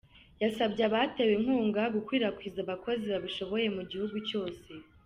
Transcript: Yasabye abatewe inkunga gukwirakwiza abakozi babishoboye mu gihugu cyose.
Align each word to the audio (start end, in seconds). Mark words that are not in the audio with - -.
Yasabye 0.43 0.81
abatewe 0.89 1.31
inkunga 1.37 1.81
gukwirakwiza 1.95 2.59
abakozi 2.65 3.03
babishoboye 3.13 3.67
mu 3.75 3.81
gihugu 3.89 4.17
cyose. 4.29 4.69